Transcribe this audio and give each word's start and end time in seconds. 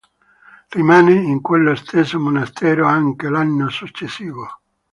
Rimane 0.71 1.13
in 1.13 1.41
quello 1.41 1.75
stesso 1.75 2.17
monastero 2.19 2.87
anche 2.87 3.29
l'anno 3.29 3.69
successivo. 3.69 4.47